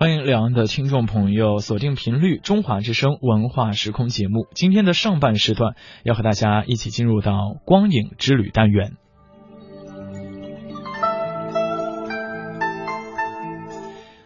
[0.00, 4.46] 欢迎两岸的听众朋友锁定频率中华之声文化时空节目。
[4.54, 8.96] 今天的上半时段要和大家一起进入到光影之旅单元。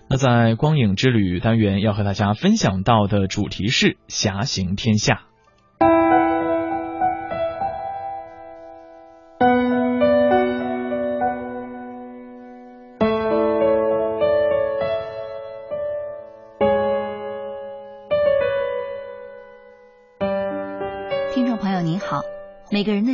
[0.08, 5.33] 那在光影之旅单元要和大家分享到的主题是侠行天下。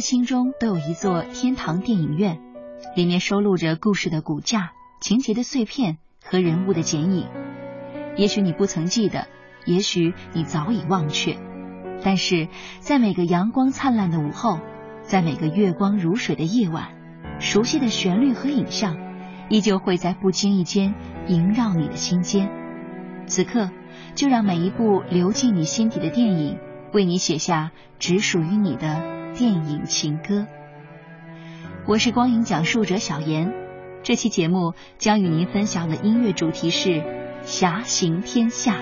[0.00, 2.40] 心中都有一座天堂电影院，
[2.96, 7.28] 里面收录着故事的骨架、情节的碎片和人物的剪影。
[8.16, 9.28] 也许你不曾记得，
[9.66, 11.36] 也许你早已忘却，
[12.02, 12.48] 但是
[12.80, 14.58] 在每个阳光灿烂的午后，
[15.02, 16.88] 在每个月光如水的夜晚，
[17.38, 18.96] 熟悉的旋律和影像，
[19.48, 20.94] 依旧会在不经意间
[21.28, 22.50] 萦绕你的心间。
[23.26, 23.70] 此刻，
[24.14, 26.58] 就让每一部流进你心底的电影，
[26.92, 29.20] 为你写下只属于你的。
[29.32, 30.44] 电影情歌，
[31.86, 33.54] 我是光影讲述者小严。
[34.02, 36.88] 这期节目将与您分享的音乐主题是
[37.44, 38.74] 《侠行天下》。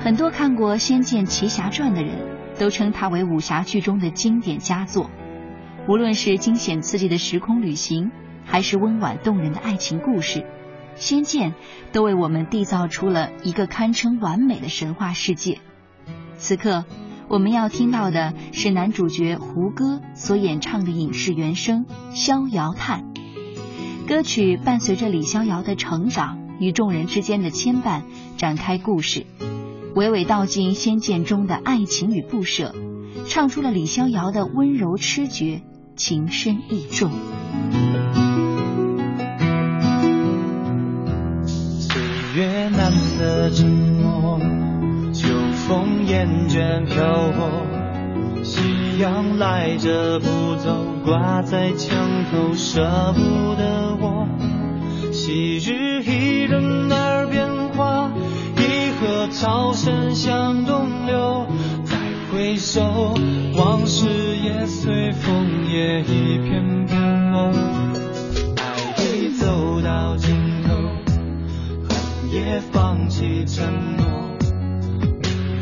[0.00, 2.14] 很多看过《仙剑奇侠传》的人
[2.56, 5.10] 都称它为武侠剧中的经典佳作。
[5.88, 8.12] 无论是惊险刺激的时空旅行，
[8.46, 10.46] 还是温婉动人的爱情故事。
[10.96, 11.54] 仙剑
[11.92, 15.60] 都为我们缔造出了一个堪称完美的神话世界。
[16.36, 16.84] 此刻
[17.28, 23.04] 我们要听到的是男主角胡歌所演唱的影视原声《逍遥叹》。
[24.06, 28.02] 歌曲伴随着李逍遥的成长与众人之间的牵绊
[28.36, 29.24] 展开故事，
[29.94, 32.74] 娓娓道尽仙剑中的爱情与不舍，
[33.26, 35.62] 唱出了李逍遥的温柔痴绝、
[35.96, 37.10] 情深意重。
[42.34, 44.40] 越难的沉默，
[45.12, 45.28] 秋
[45.68, 51.96] 风厌倦飘泊，夕阳赖着不走，挂在墙
[52.32, 53.20] 头舍不
[53.54, 54.26] 得我。
[55.12, 58.10] 昔日伊人耳边话，
[58.56, 61.46] 一河潮声向东流。
[61.84, 61.96] 再
[62.32, 63.14] 回首，
[63.56, 64.08] 往事
[64.42, 67.83] 也随风也一片片梦。
[72.60, 73.64] 放弃承
[73.96, 74.04] 诺，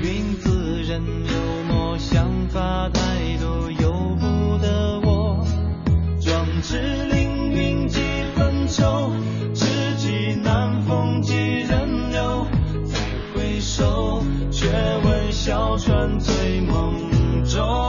[0.01, 3.01] 命运自认幽默，想法太
[3.41, 5.45] 多，由不得我。
[6.21, 8.01] 壮志凌云几
[8.35, 9.11] 分愁，
[9.55, 9.65] 知
[9.97, 12.47] 己难逢几人留。
[12.85, 12.99] 再
[13.35, 14.69] 回首，却
[15.05, 17.82] 闻小船醉梦中。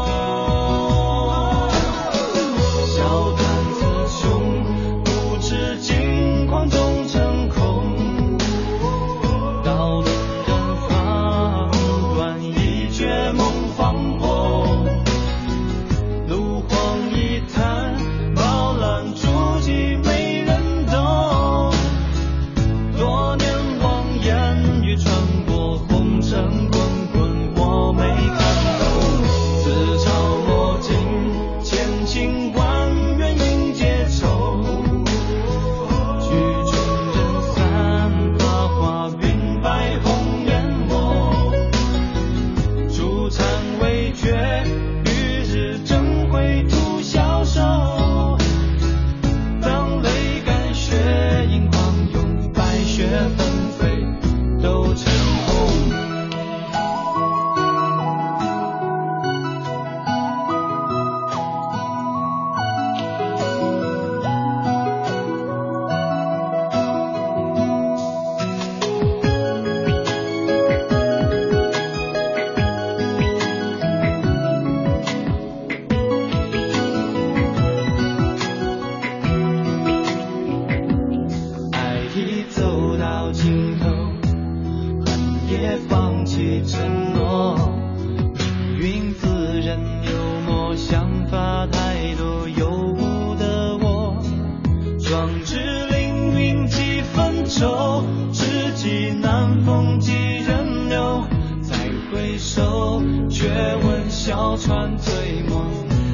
[95.23, 95.55] 壮志
[95.87, 98.03] 凌云几分愁
[98.34, 101.25] 知己难逢几人留
[101.61, 101.78] 再
[102.11, 105.64] 回首却闻小船醉梦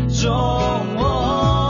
[0.10, 1.69] 中。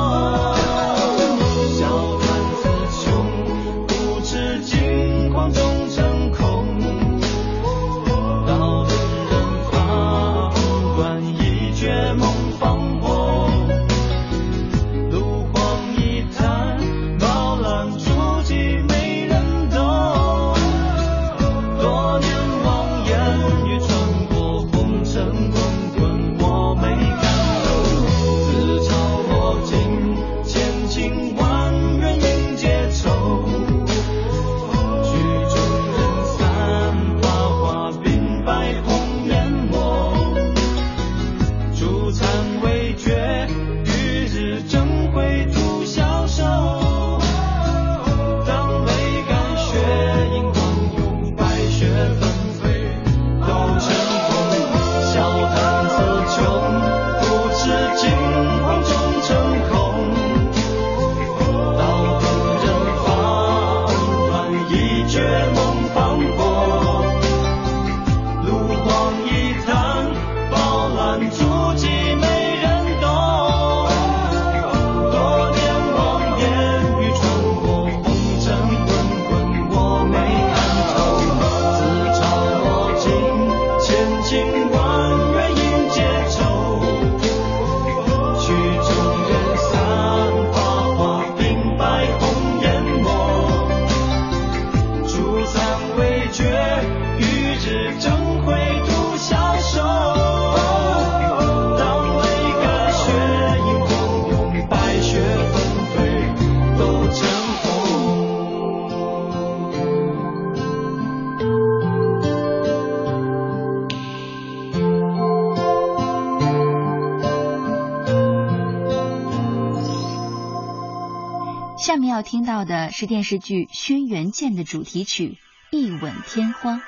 [122.19, 125.37] 要听到的是电视剧《轩辕剑》的主题曲
[125.77, 126.79] 《一吻天荒》，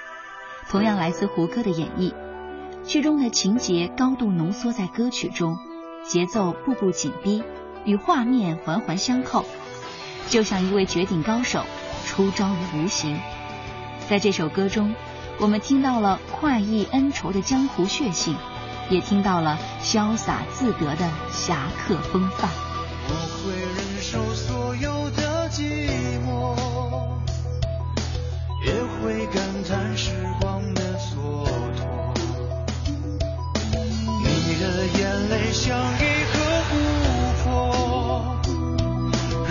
[0.68, 2.14] 同样来自胡歌的演绎。
[2.84, 5.58] 剧中的情节高度浓缩在歌曲中，
[6.04, 7.42] 节奏步步紧逼，
[7.86, 9.46] 与画面环环相扣，
[10.30, 11.64] 就像一位绝顶高手
[12.06, 13.18] 出招于无形。
[14.10, 14.94] 在这首歌中，
[15.40, 18.36] 我们听到了快意恩仇的江湖血性，
[18.90, 22.50] 也听到了潇洒自得的侠客风范。
[23.08, 25.60] 我会忍受所有的寂
[26.26, 26.30] 寞，
[28.66, 31.12] 也会感叹时光的蹉
[31.76, 31.80] 跎。
[34.24, 34.28] 你
[34.60, 34.64] 的
[35.00, 35.00] 眼
[35.30, 36.02] 泪像一
[36.32, 36.34] 颗
[36.70, 36.72] 琥
[37.44, 37.48] 珀，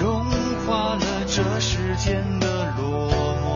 [0.01, 0.03] 融
[0.67, 2.09] 化了这世间
[2.41, 2.47] 的
[2.77, 2.85] 落
[3.43, 3.50] 寞。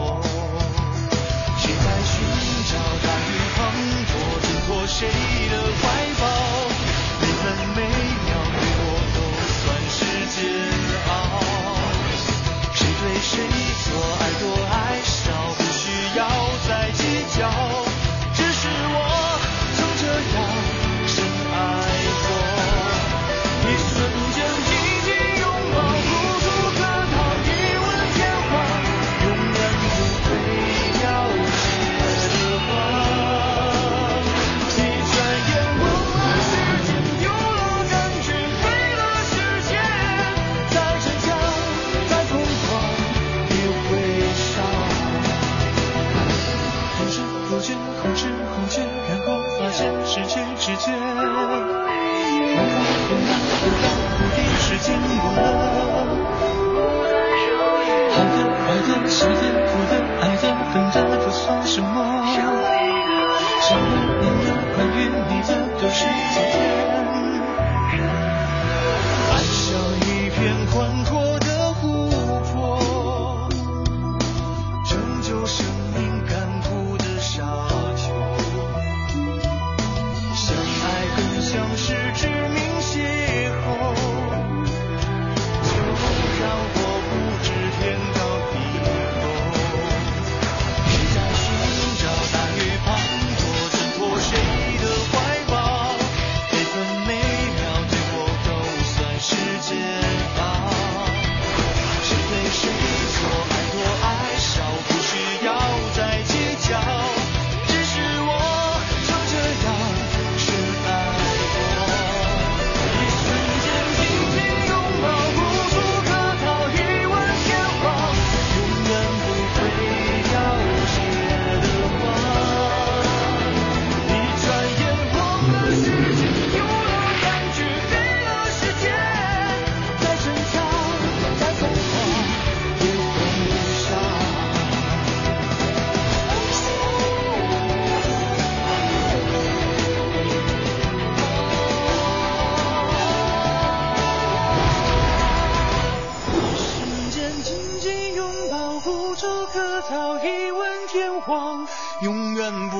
[152.45, 152.74] 永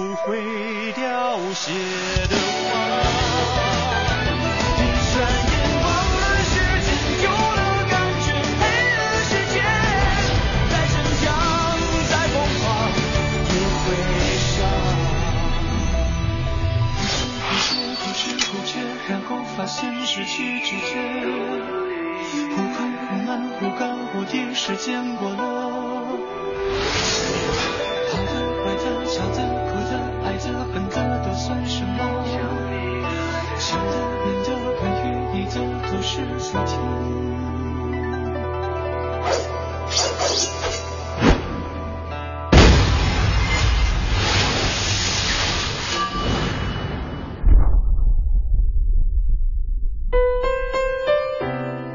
[36.55, 36.79] 是昨天。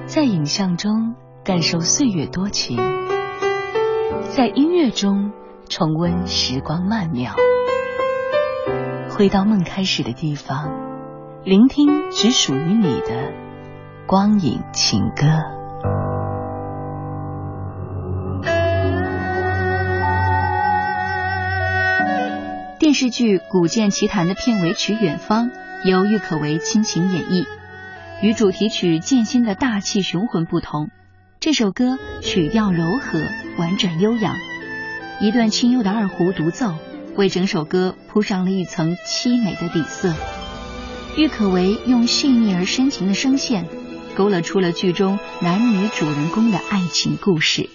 [0.08, 2.78] 在影像中感受岁月多情，
[4.36, 5.32] 在音乐中
[5.70, 7.34] 重温时光曼妙，
[9.12, 10.70] 回到梦开始的地方，
[11.46, 13.32] 聆听只属于你的
[14.10, 15.28] 光影情歌。
[22.80, 25.50] 电视剧《古剑奇谭》的片尾曲《远方》
[25.84, 27.46] 由郁可唯倾情演绎。
[28.24, 30.90] 与主题曲《剑心》的大气雄浑不同，
[31.40, 33.20] 这首歌曲调柔和、
[33.60, 34.34] 婉转悠扬，
[35.22, 36.74] 一段清幽的二胡独奏
[37.16, 40.12] 为整首歌铺上了一层凄美的底色。
[41.16, 43.66] 郁可唯用细腻而深情的声线，
[44.20, 47.70] 勾勒出了剧中男女主人公的爱情故事。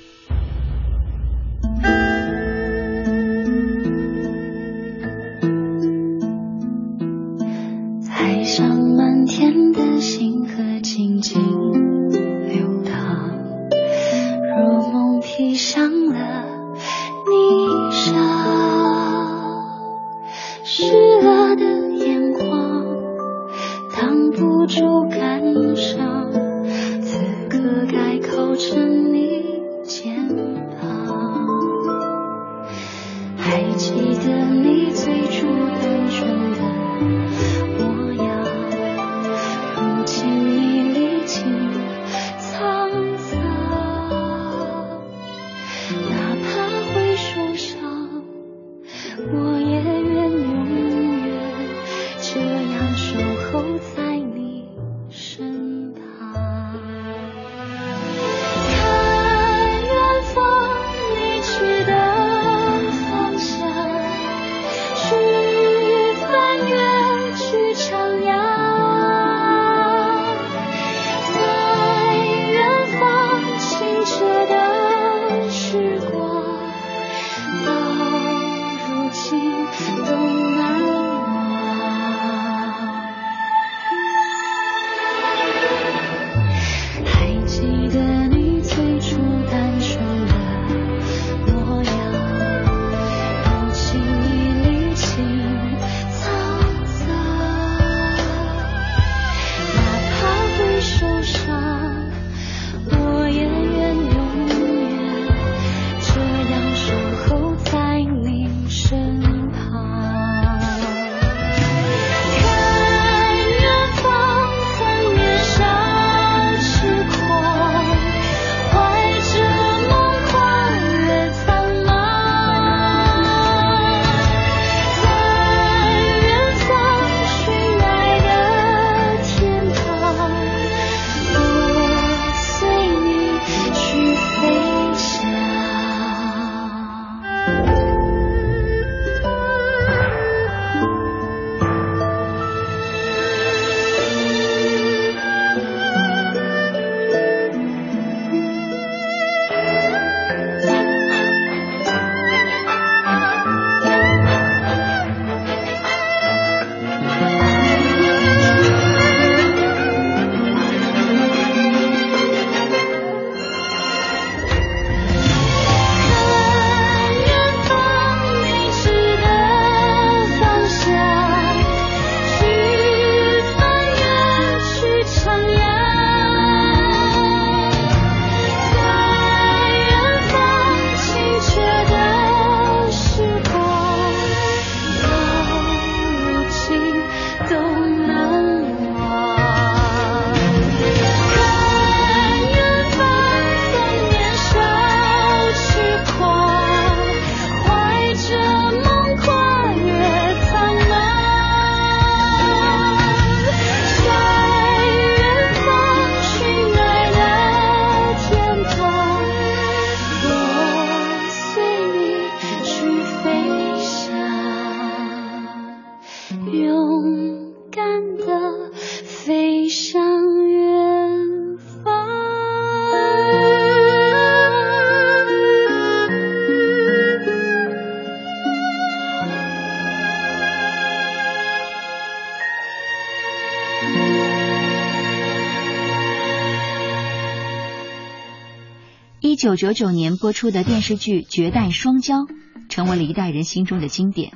[239.45, 242.27] 九九九年播出的电视剧《绝代双骄》
[242.71, 244.33] 成为了一代人心中的经典，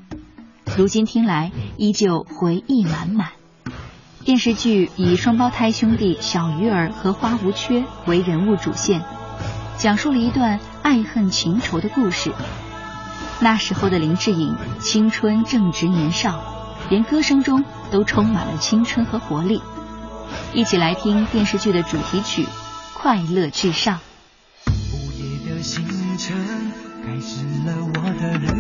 [0.77, 3.31] 如今听来依旧回忆满满。
[4.27, 9.01] 电视剧以双胞胎兄弟小鱼儿和花无缺为人物主线，
[9.79, 12.35] 讲述了一段爱恨情仇的故事。
[13.41, 19.63] 那时候的林志颖青春正值年少，连歌声中都充满了青春和活力。
[20.53, 22.43] 一起来听电视剧的主题曲
[22.93, 23.97] 《快乐至上》。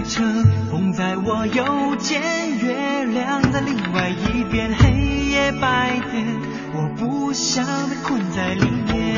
[0.08, 2.22] 的旅程，风在我右肩，
[2.58, 4.90] 月亮在另外一边，黑
[5.30, 6.26] 夜白天，
[6.72, 9.14] 我不想被困在里面。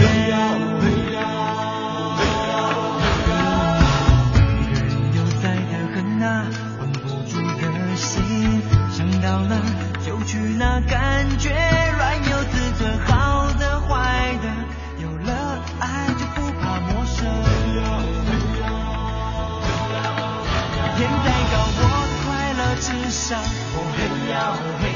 [4.37, 6.45] 一个人又在谈恨那
[6.79, 7.63] 绷不住的
[7.95, 9.63] 心，想到了
[10.05, 11.51] 就去，那感觉
[23.33, 24.90] 我湖很遥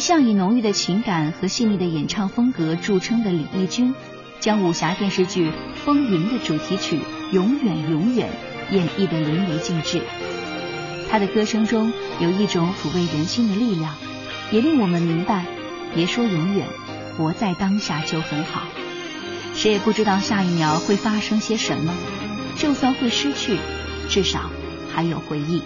[0.00, 3.94] 向以浓郁的情感和细腻的演唱风格著称的李翊君，
[4.40, 5.50] 将武侠电视剧
[5.84, 6.96] 《风云》的主题曲
[7.32, 8.30] 《永远永远》
[8.74, 10.00] 演绎得淋漓尽致。
[11.10, 13.94] 他的歌声中有一种抚慰人心的力量，
[14.50, 15.44] 也令我们明白，
[15.94, 16.66] 别说永远，
[17.16, 18.62] 活在当下就很好。
[19.54, 21.92] 谁也不知道下一秒会发生些什么，
[22.56, 23.58] 就算会失去，
[24.08, 24.50] 至少
[24.94, 25.62] 还有回忆。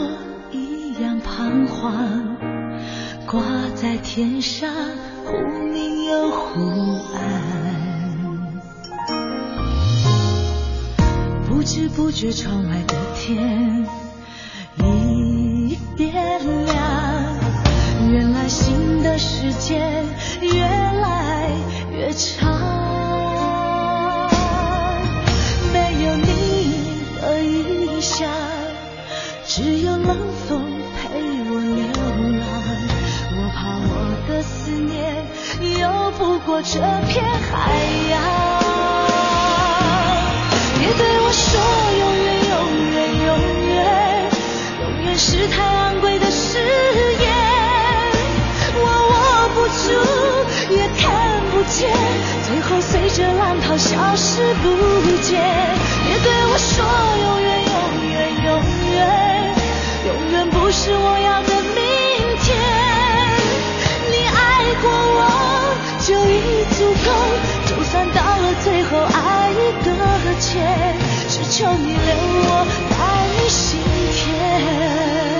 [0.00, 0.16] 我
[0.50, 2.36] 一样彷徨，
[3.26, 3.42] 挂
[3.74, 4.72] 在天上，
[5.26, 5.32] 忽
[5.70, 6.60] 明又忽
[7.14, 7.20] 暗。
[11.48, 13.86] 不知不觉窗外的天
[14.78, 16.14] 已变
[16.64, 16.74] 亮，
[18.10, 20.02] 原来醒的时间
[20.40, 21.50] 越来
[21.92, 22.59] 越长。
[30.04, 30.16] 冷
[30.48, 30.48] 风
[30.96, 31.00] 陪
[31.48, 31.82] 我流
[32.38, 32.42] 浪？
[33.32, 33.92] 我怕我
[34.28, 34.92] 的思念
[35.80, 35.84] 游
[36.18, 37.50] 不过这片海
[38.10, 38.12] 洋。
[40.78, 41.48] 别对我说
[42.00, 42.52] 永远永
[42.90, 43.30] 远永
[43.68, 43.70] 远
[44.80, 46.58] 永远是太昂贵的誓
[47.20, 47.22] 言
[48.76, 49.12] 我握
[49.54, 49.84] 不住
[50.74, 51.04] 也看
[51.50, 51.78] 不见
[52.48, 54.66] 最后随着浪涛消失不
[55.22, 55.28] 见
[56.06, 56.72] 别对我说
[57.24, 57.49] 永远
[60.50, 61.78] 不是我要的明
[62.42, 62.46] 天。
[64.10, 64.38] 你爱
[64.82, 65.18] 过我
[66.00, 67.08] 就已足够，
[67.66, 69.88] 就算到了最后爱已搁
[70.40, 70.96] 浅，
[71.28, 71.98] 只求你留
[72.46, 72.94] 我在
[73.36, 73.78] 你心
[74.12, 75.39] 田。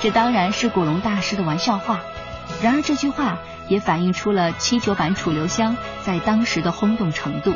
[0.00, 2.00] 这当然是古龙大师的玩笑话，
[2.62, 3.38] 然而这句话
[3.68, 7.54] 也反映出了七九版楚留香在当时的轰动程度。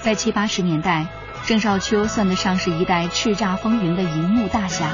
[0.00, 1.06] 在七八十年代，
[1.46, 4.90] 郑少秋算得上是一代叱咤风云的荧幕大侠。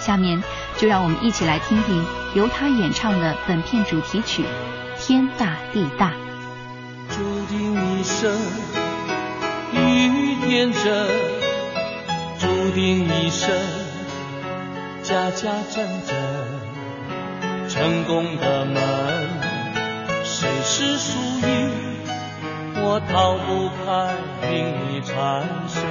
[0.00, 0.42] 下面
[0.78, 2.04] 就让我们一起来听听
[2.34, 4.44] 由他演唱的本片主题曲
[4.98, 6.10] 《天大地大》。
[7.14, 8.36] 注定一生
[9.72, 11.08] 遇天真，
[12.40, 13.81] 注定一生。
[15.02, 16.14] 家家阵阵，
[17.68, 18.80] 成功的门，
[20.22, 21.70] 谁是输赢？
[22.76, 24.14] 我逃不开
[24.48, 24.52] 命
[24.94, 25.12] 运缠
[25.66, 25.82] 身。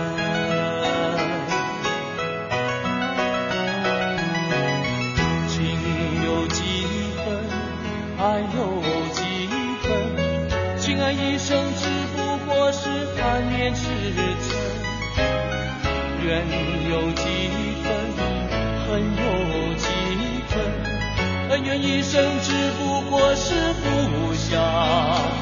[5.50, 5.58] 情
[6.24, 6.62] 有几
[7.18, 7.28] 分，
[8.18, 8.24] 爱
[8.56, 8.60] 有
[9.12, 9.20] 几
[9.84, 9.90] 分？
[10.78, 13.82] 情爱一生只不过是凡年痴
[14.16, 14.20] 嗔。
[16.24, 16.46] 缘
[16.90, 17.24] 有几
[19.00, 19.88] 有几
[20.48, 20.60] 分？
[21.50, 25.41] 恩怨一生只不过是浮想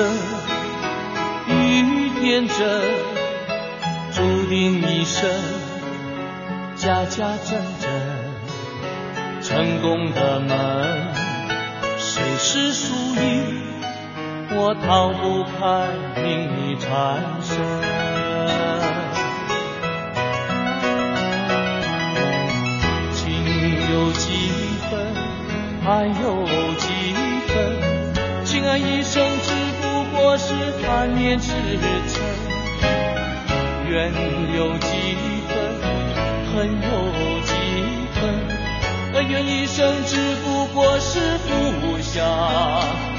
[0.00, 0.06] 色
[1.46, 2.56] 与天真，
[4.12, 5.30] 注定一生，
[6.74, 7.90] 家家争争
[9.42, 11.12] 成功的门，
[11.98, 13.60] 谁是输赢？
[14.52, 15.88] 我逃不开
[16.22, 16.88] 命运缠
[17.42, 17.58] 身。
[23.12, 23.20] 情
[23.92, 24.48] 有几
[24.88, 24.90] 分，
[25.84, 26.46] 爱有
[26.78, 26.88] 几
[27.48, 27.52] 分，
[28.46, 29.39] 情爱一生。
[30.22, 30.52] 我是
[30.82, 31.84] 贪念痴嗔
[33.88, 34.12] 怨
[34.54, 35.16] 有几
[35.48, 35.54] 分
[36.52, 37.52] 恨有几
[38.14, 38.20] 分
[39.14, 43.09] 恩怨一生只不过是浮想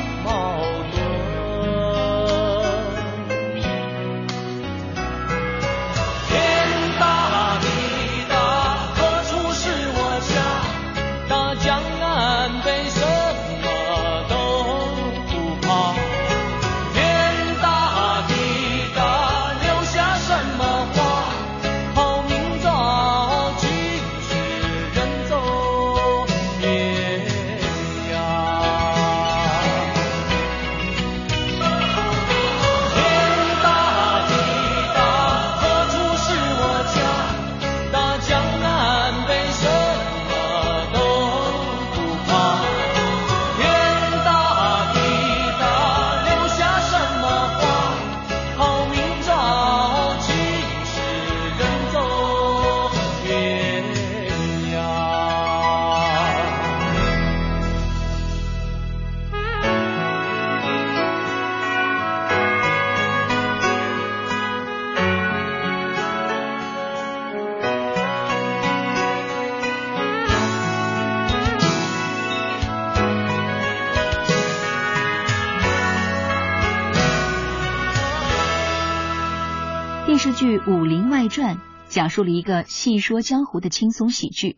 [81.92, 84.56] 讲述了一个戏说江湖的轻松喜剧。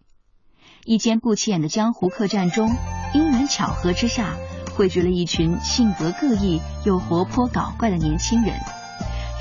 [0.85, 2.69] 一间不起眼的江湖客栈中，
[3.15, 4.35] 因缘巧合之下，
[4.75, 8.53] 汇聚了一群性格各异又活泼搞怪的年轻人。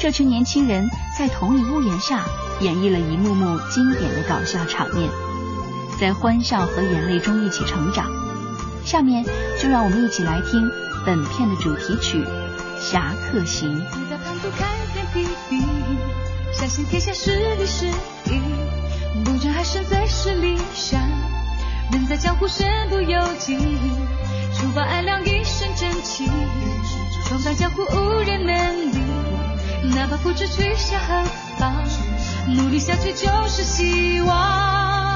[0.01, 2.25] 这群年轻人在同一屋檐下，
[2.63, 5.11] 演绎了一幕幕经典的搞笑场面，
[6.01, 8.11] 在欢笑和眼泪中一起成长。
[8.87, 9.23] 下面
[9.61, 10.67] 就让我们一起来听
[11.05, 12.25] 本片的主题曲
[12.81, 13.79] 《侠客行》。
[16.63, 17.87] 相信天下是敌是
[18.31, 18.41] 义，
[19.25, 21.01] 不争还胜最是理想。
[21.91, 23.59] 人在江湖身不由己，
[24.55, 26.31] 除暴安良一身正气。
[27.27, 29.01] 闯荡江湖无人能敌，
[29.97, 31.25] 哪怕不知去向何
[31.59, 31.75] 方，
[32.47, 35.12] 努力下去就是希望。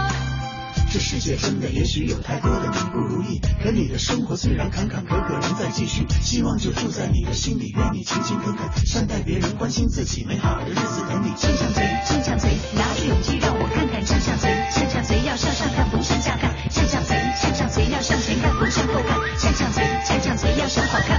[0.97, 6.07] 这世界真的也许有太多的你不如意，可你的生活虽然坎坎坷坷仍在继续。
[6.23, 11.29] 希望就住在你的心里，愿你勤勤恳恳，善待别人，关心自己，美好的日子等你。
[11.37, 21.15] 向上贼，向上贼，拿出勇气让我看看向上贼，向上贼要向上看不向下看，向上贼，向上贼要向前看不向后看，向上贼，向上贼要向好。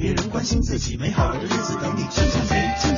[0.00, 2.89] 别人关心自己美好的日子等你去赞美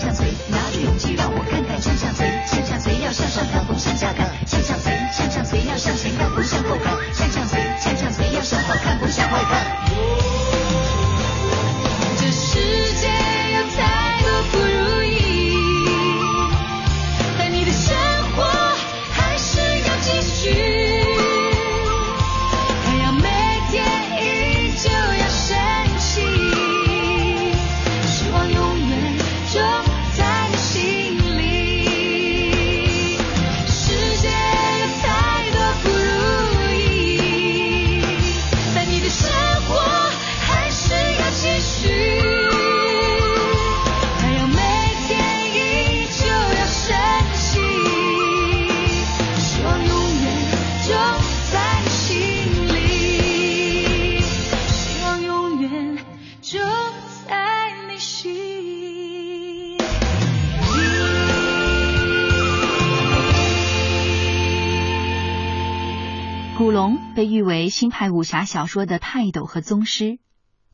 [67.83, 70.21] 新派武侠小说的泰斗和宗师，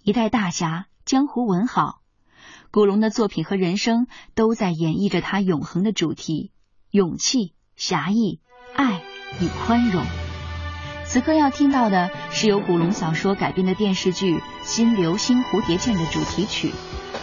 [0.02, 2.02] 一代大侠，江湖文豪，
[2.70, 6.52] 古龙的作品和人生都在演绎着他永恒的主题，
[6.90, 8.42] 勇气、侠义、
[8.76, 9.00] 爱
[9.40, 10.04] 与宽容。
[11.06, 16.74] 此刻要听到的是由古龙小说改编的电视剧新流星蝴蝶剑的主题曲，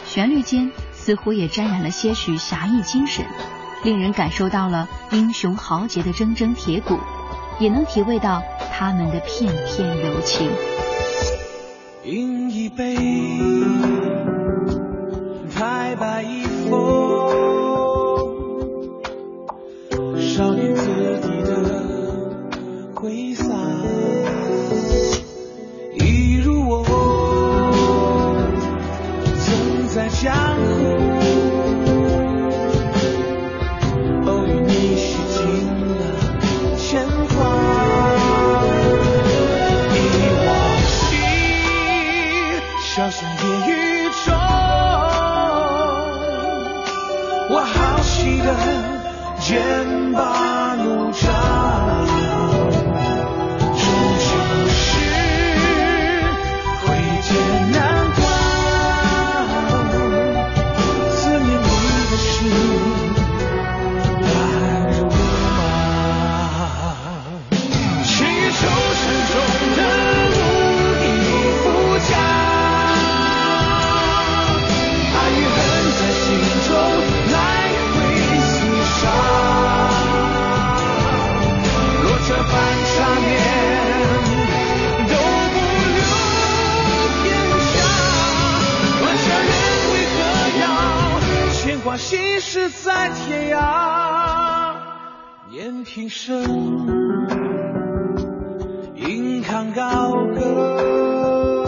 [0.03, 3.23] 旋律间似乎也沾染了些许侠义精神，
[3.83, 6.97] 令人感受到了英雄豪杰的铮铮铁骨。
[7.59, 8.41] 也能体会到
[8.71, 10.49] 他们的片片柔情。
[12.03, 13.34] 饮一杯。
[92.07, 94.75] 即使在天涯。
[95.49, 96.43] 念平生
[98.95, 101.65] 硬扛高歌。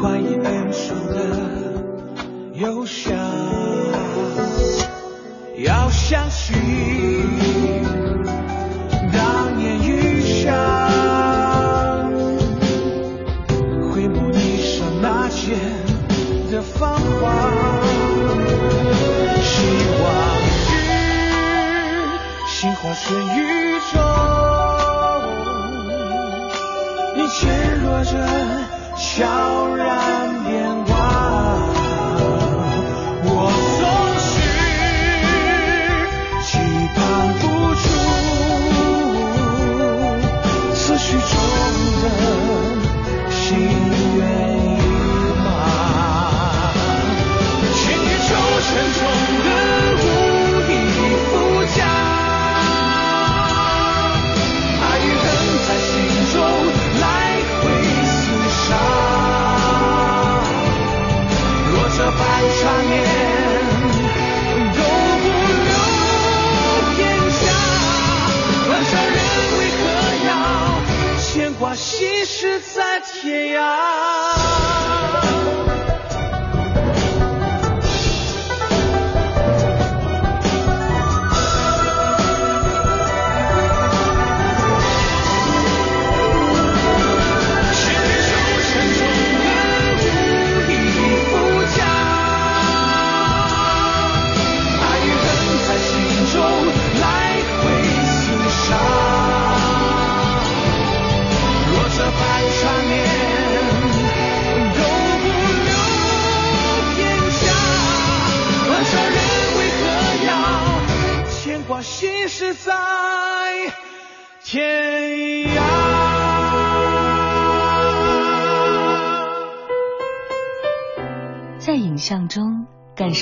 [0.00, 1.82] 怀疑人生的
[2.54, 3.14] 忧伤
[5.58, 7.43] 要相信。
[22.86, 23.98] 我是宇宙，
[27.16, 28.12] 你减弱着，
[28.94, 30.73] 悄然变。
[62.64, 62.92] 画面
[64.72, 64.80] 都
[65.20, 65.24] 不
[65.64, 65.70] 留
[66.96, 66.98] 片
[67.42, 67.44] 甲，
[68.64, 69.16] 多少人
[69.58, 69.82] 为何
[70.26, 70.30] 要
[71.20, 71.22] 牵
[71.54, 74.23] 挂心事在天涯？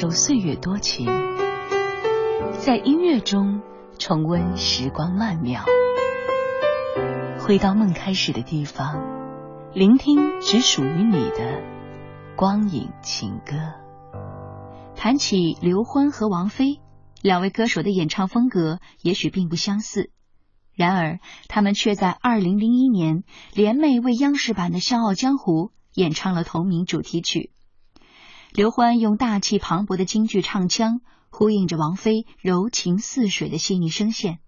[0.02, 1.06] 受岁月多情，
[2.58, 3.62] 在音乐中
[4.00, 5.62] 重温时光曼妙，
[7.38, 9.00] 回到梦开始的地方，
[9.72, 11.62] 聆听只属于你的
[12.34, 13.54] 光影情歌。
[14.96, 16.80] 谈起刘欢和王菲。
[17.22, 20.10] 两位歌手的演唱风格也许并不相似，
[20.74, 23.22] 然而他们却在二零零一年
[23.54, 27.52] 联袂为央视版的《笑傲江湖》演唱了同名主题曲。
[28.54, 31.00] 刘欢用大气磅礴的京剧唱腔
[31.30, 34.40] 呼应着王菲柔情似水的细腻声线，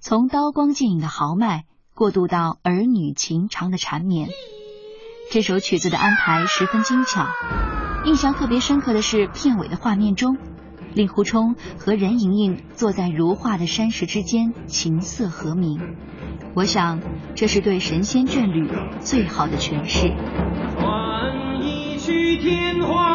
[0.00, 1.64] 从刀光剑影的豪迈
[1.94, 4.28] 过渡到儿女情长的缠绵。
[5.30, 7.26] 这首曲子的安排十分精巧，
[8.04, 10.36] 印象特别深刻的是片尾的画面中。
[10.94, 15.80] 令狐冲和任盈盈坐在如画的山石之间，琴瑟和鸣。
[16.54, 17.00] 我想，
[17.34, 18.70] 这是对神仙眷侣
[19.00, 20.08] 最好的诠释。
[20.76, 23.11] 传一曲天花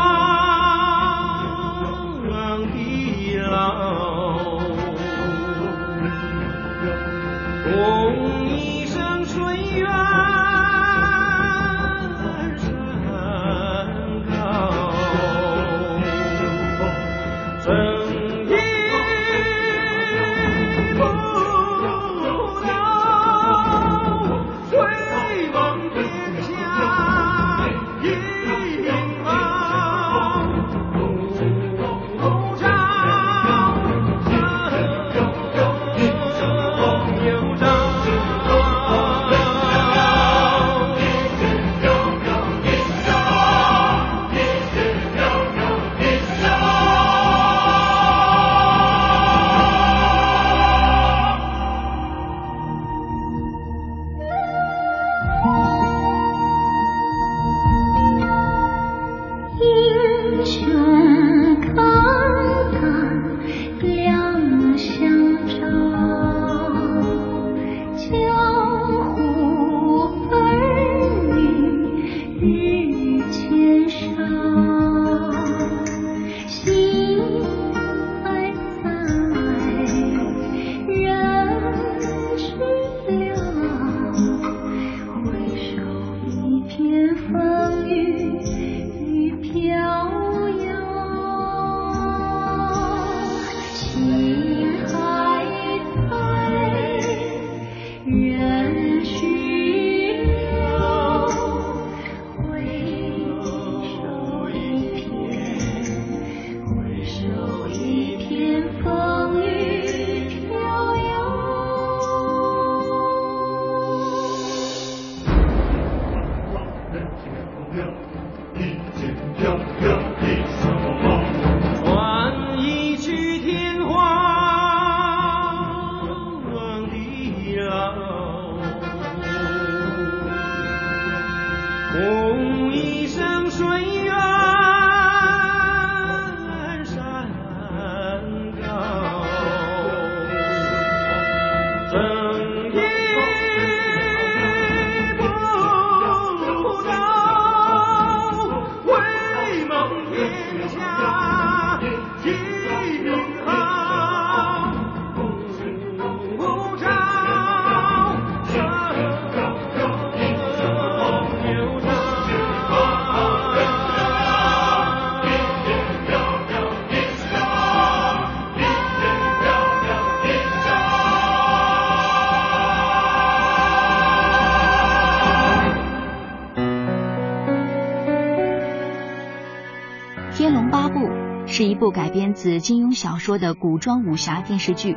[181.58, 184.96] 是一部改编自金庸小说的古装武侠电视剧。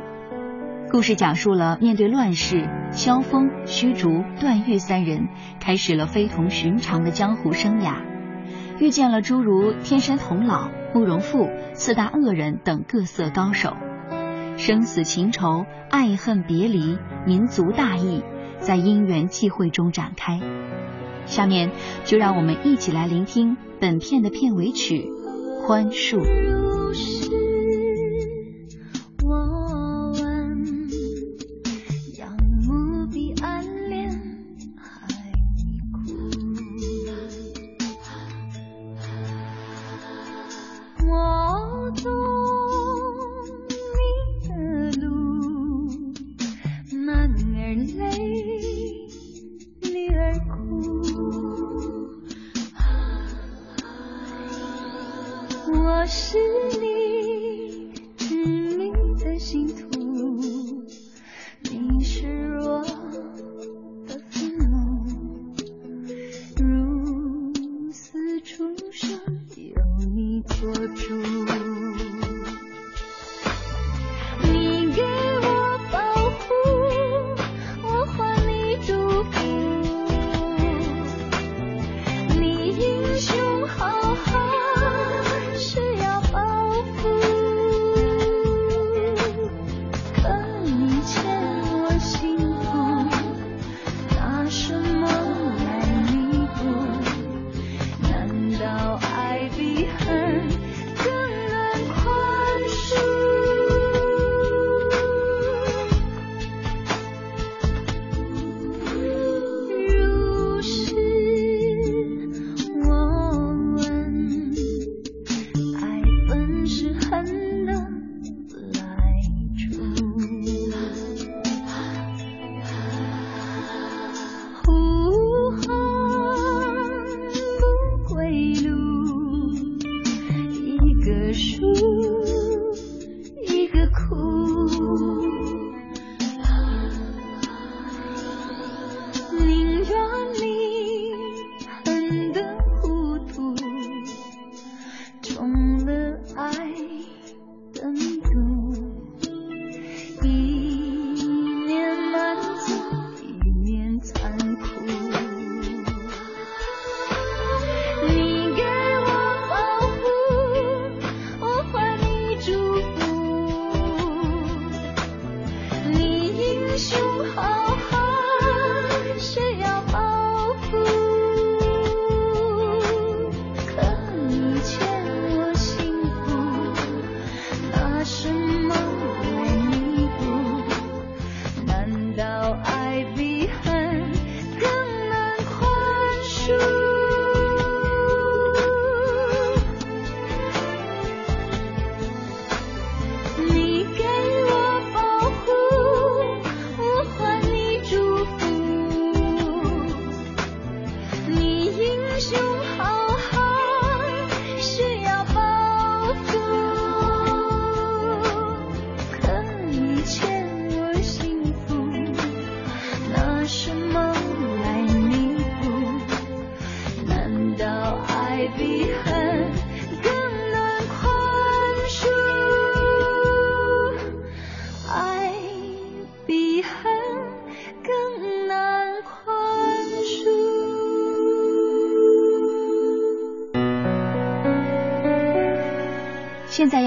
[0.91, 5.27] 故事讲述了面对乱世，萧峰、虚竹、段誉三人
[5.59, 7.95] 开始了非同寻常的江湖生涯，
[8.79, 13.75] 遇见了诸如天山童姥、慕容复、四大恶人等各色高手，
[14.55, 18.23] 生死情仇、爱恨别离、民族大义，
[18.59, 20.39] 在因缘际会中展开。
[21.25, 21.71] 下面
[22.05, 25.09] 就让我们一起来聆听本片的片尾曲。
[25.65, 26.21] 宽恕。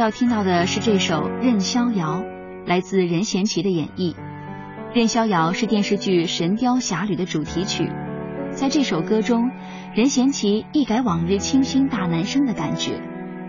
[0.05, 2.23] 要听到的是这首《任逍遥》，
[2.67, 4.13] 来自任贤齐的演绎。
[4.93, 7.91] 《任逍遥》是电视剧《神雕侠侣》的主题曲，
[8.53, 9.51] 在这首歌中，
[9.95, 13.01] 任贤齐一改往日清新大男生的感觉，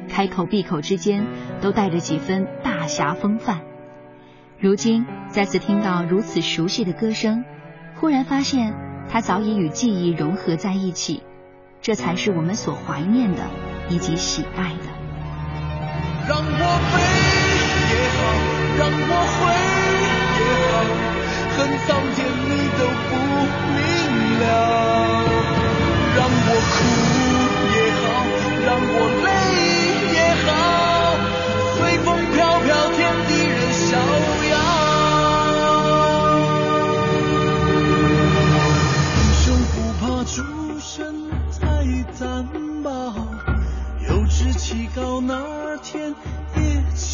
[0.07, 1.27] 开口闭口之间
[1.59, 3.59] 都带着几分大侠风范。
[4.57, 7.43] 如今再次听到如此熟悉的歌声，
[7.95, 8.73] 忽然发现
[9.09, 11.21] 他早已与记忆融合在一起，
[11.81, 13.43] 这才是我们所怀念的
[13.89, 15.04] 以及喜爱的。
[16.27, 16.43] 让我
[16.91, 16.95] 悲
[17.91, 18.19] 也好，
[18.79, 19.39] 让我悔
[20.39, 20.73] 也好，
[21.55, 23.11] 恨苍天你都不
[23.75, 23.77] 明
[24.39, 24.43] 了。
[26.17, 26.73] 让我哭
[27.75, 28.05] 也好，
[28.65, 29.27] 让我泪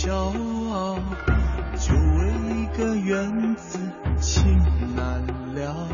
[0.03, 0.15] 骄
[0.73, 0.97] 傲，
[1.77, 3.77] 就为一个缘字
[4.19, 4.57] 情
[4.95, 5.21] 难
[5.53, 5.87] 了，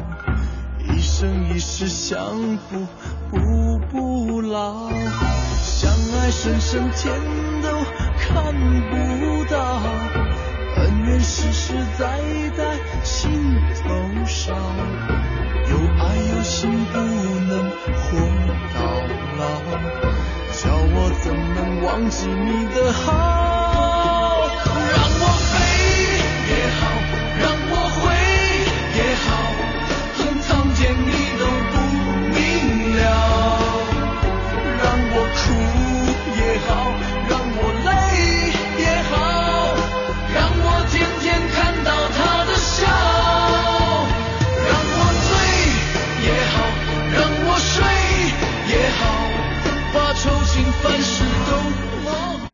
[0.80, 2.18] 一生一世相
[2.58, 2.88] 扶
[3.30, 4.88] 步不老，
[5.62, 7.20] 相爱深深天
[7.62, 7.68] 都
[8.18, 8.45] 看
[8.89, 9.82] 不到，
[10.78, 12.18] 恩怨世世代
[12.55, 13.89] 代心头
[14.26, 14.53] 烧，
[15.70, 18.18] 有爱有心不能活
[18.74, 18.80] 到
[19.38, 19.43] 老。
[20.53, 23.66] 叫我怎能忘记你的好？